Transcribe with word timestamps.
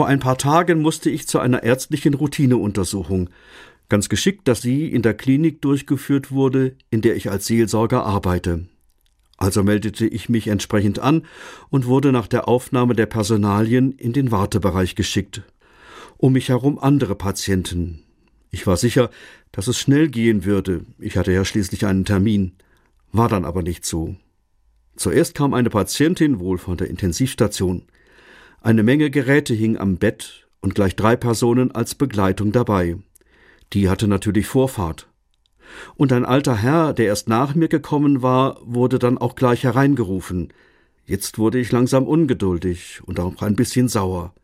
Vor 0.00 0.06
ein 0.06 0.18
paar 0.18 0.38
Tagen 0.38 0.80
musste 0.80 1.10
ich 1.10 1.28
zu 1.28 1.40
einer 1.40 1.62
ärztlichen 1.62 2.14
Routineuntersuchung. 2.14 3.28
Ganz 3.90 4.08
geschickt, 4.08 4.48
dass 4.48 4.62
sie 4.62 4.90
in 4.90 5.02
der 5.02 5.12
Klinik 5.12 5.60
durchgeführt 5.60 6.32
wurde, 6.32 6.74
in 6.88 7.02
der 7.02 7.16
ich 7.16 7.30
als 7.30 7.44
Seelsorger 7.44 8.06
arbeite. 8.06 8.64
Also 9.36 9.62
meldete 9.62 10.06
ich 10.06 10.30
mich 10.30 10.48
entsprechend 10.48 11.00
an 11.00 11.26
und 11.68 11.84
wurde 11.84 12.12
nach 12.12 12.28
der 12.28 12.48
Aufnahme 12.48 12.94
der 12.94 13.04
Personalien 13.04 13.92
in 13.92 14.14
den 14.14 14.30
Wartebereich 14.30 14.94
geschickt. 14.94 15.42
Um 16.16 16.32
mich 16.32 16.48
herum 16.48 16.78
andere 16.78 17.14
Patienten. 17.14 18.02
Ich 18.50 18.66
war 18.66 18.78
sicher, 18.78 19.10
dass 19.52 19.68
es 19.68 19.78
schnell 19.78 20.08
gehen 20.08 20.46
würde. 20.46 20.86
Ich 20.98 21.18
hatte 21.18 21.32
ja 21.32 21.44
schließlich 21.44 21.84
einen 21.84 22.06
Termin. 22.06 22.52
War 23.12 23.28
dann 23.28 23.44
aber 23.44 23.60
nicht 23.62 23.84
so. 23.84 24.16
Zuerst 24.96 25.34
kam 25.34 25.52
eine 25.52 25.68
Patientin 25.68 26.40
wohl 26.40 26.56
von 26.56 26.78
der 26.78 26.88
Intensivstation. 26.88 27.82
Eine 28.62 28.82
Menge 28.82 29.10
Geräte 29.10 29.54
hing 29.54 29.78
am 29.78 29.96
Bett 29.96 30.46
und 30.60 30.74
gleich 30.74 30.94
drei 30.94 31.16
Personen 31.16 31.70
als 31.72 31.94
Begleitung 31.94 32.52
dabei. 32.52 32.98
Die 33.72 33.88
hatte 33.88 34.06
natürlich 34.06 34.46
Vorfahrt. 34.46 35.08
Und 35.94 36.12
ein 36.12 36.26
alter 36.26 36.56
Herr, 36.56 36.92
der 36.92 37.06
erst 37.06 37.26
nach 37.26 37.54
mir 37.54 37.68
gekommen 37.68 38.20
war, 38.20 38.60
wurde 38.62 38.98
dann 38.98 39.16
auch 39.16 39.34
gleich 39.34 39.64
hereingerufen. 39.64 40.52
Jetzt 41.06 41.38
wurde 41.38 41.58
ich 41.58 41.72
langsam 41.72 42.06
ungeduldig 42.06 43.00
und 43.06 43.18
auch 43.18 43.40
ein 43.40 43.56
bisschen 43.56 43.88
sauer. 43.88 44.34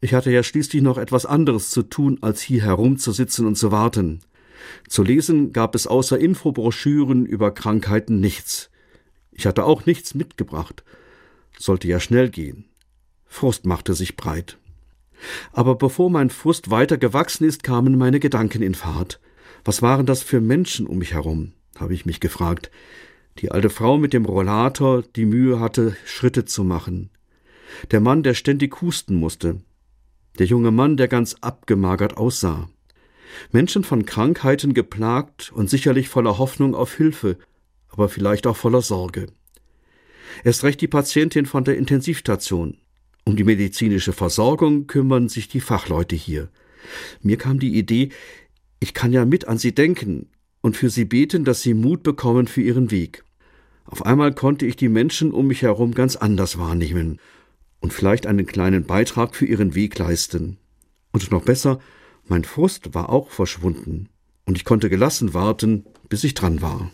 Ich 0.00 0.14
hatte 0.14 0.30
ja 0.30 0.42
schließlich 0.42 0.82
noch 0.82 0.96
etwas 0.96 1.26
anderes 1.26 1.68
zu 1.68 1.82
tun, 1.82 2.18
als 2.22 2.40
hier 2.40 2.62
herumzusitzen 2.62 3.46
und 3.46 3.56
zu 3.56 3.70
warten. 3.70 4.20
Zu 4.88 5.02
lesen 5.02 5.52
gab 5.52 5.74
es 5.74 5.86
außer 5.86 6.18
Infobroschüren 6.18 7.26
über 7.26 7.52
Krankheiten 7.52 8.18
nichts. 8.18 8.70
Ich 9.30 9.44
hatte 9.44 9.64
auch 9.64 9.84
nichts 9.84 10.14
mitgebracht. 10.14 10.84
Sollte 11.58 11.86
ja 11.86 12.00
schnell 12.00 12.30
gehen. 12.30 12.64
Frust 13.32 13.64
machte 13.64 13.94
sich 13.94 14.16
breit. 14.16 14.58
Aber 15.52 15.74
bevor 15.76 16.10
mein 16.10 16.28
Frust 16.28 16.70
weiter 16.70 16.98
gewachsen 16.98 17.44
ist, 17.44 17.62
kamen 17.62 17.96
meine 17.96 18.20
Gedanken 18.20 18.62
in 18.62 18.74
Fahrt. 18.74 19.20
Was 19.64 19.80
waren 19.80 20.04
das 20.04 20.22
für 20.22 20.40
Menschen 20.40 20.86
um 20.86 20.98
mich 20.98 21.14
herum? 21.14 21.52
habe 21.78 21.94
ich 21.94 22.04
mich 22.04 22.20
gefragt. 22.20 22.70
Die 23.38 23.50
alte 23.50 23.70
Frau 23.70 23.96
mit 23.96 24.12
dem 24.12 24.26
Rollator, 24.26 25.02
die 25.02 25.24
Mühe 25.24 25.58
hatte, 25.58 25.96
Schritte 26.04 26.44
zu 26.44 26.62
machen. 26.62 27.08
Der 27.90 28.00
Mann, 28.00 28.22
der 28.22 28.34
ständig 28.34 28.82
husten 28.82 29.16
musste. 29.16 29.62
Der 30.38 30.46
junge 30.46 30.70
Mann, 30.70 30.98
der 30.98 31.08
ganz 31.08 31.34
abgemagert 31.40 32.18
aussah. 32.18 32.68
Menschen 33.50 33.82
von 33.82 34.04
Krankheiten 34.04 34.74
geplagt 34.74 35.50
und 35.52 35.70
sicherlich 35.70 36.10
voller 36.10 36.36
Hoffnung 36.36 36.74
auf 36.74 36.94
Hilfe, 36.94 37.38
aber 37.88 38.10
vielleicht 38.10 38.46
auch 38.46 38.56
voller 38.56 38.82
Sorge. 38.82 39.28
Erst 40.44 40.64
recht 40.64 40.82
die 40.82 40.88
Patientin 40.88 41.46
von 41.46 41.64
der 41.64 41.78
Intensivstation. 41.78 42.76
Um 43.24 43.36
die 43.36 43.44
medizinische 43.44 44.12
Versorgung 44.12 44.86
kümmern 44.86 45.28
sich 45.28 45.48
die 45.48 45.60
Fachleute 45.60 46.16
hier. 46.16 46.48
Mir 47.22 47.36
kam 47.38 47.58
die 47.58 47.76
Idee, 47.78 48.10
ich 48.80 48.94
kann 48.94 49.12
ja 49.12 49.24
mit 49.24 49.46
an 49.46 49.58
sie 49.58 49.74
denken 49.74 50.28
und 50.60 50.76
für 50.76 50.90
sie 50.90 51.04
beten, 51.04 51.44
dass 51.44 51.62
sie 51.62 51.74
Mut 51.74 52.02
bekommen 52.02 52.46
für 52.46 52.62
ihren 52.62 52.90
Weg. 52.90 53.24
Auf 53.84 54.06
einmal 54.06 54.32
konnte 54.32 54.66
ich 54.66 54.76
die 54.76 54.88
Menschen 54.88 55.32
um 55.32 55.48
mich 55.48 55.62
herum 55.62 55.92
ganz 55.92 56.16
anders 56.16 56.58
wahrnehmen 56.58 57.18
und 57.80 57.92
vielleicht 57.92 58.26
einen 58.26 58.46
kleinen 58.46 58.84
Beitrag 58.84 59.34
für 59.34 59.44
ihren 59.44 59.74
Weg 59.74 59.98
leisten. 59.98 60.56
Und 61.12 61.30
noch 61.30 61.44
besser, 61.44 61.80
mein 62.26 62.44
Frust 62.44 62.94
war 62.94 63.10
auch 63.10 63.30
verschwunden, 63.30 64.08
und 64.46 64.56
ich 64.56 64.64
konnte 64.64 64.88
gelassen 64.88 65.34
warten, 65.34 65.84
bis 66.08 66.24
ich 66.24 66.34
dran 66.34 66.62
war. 66.62 66.90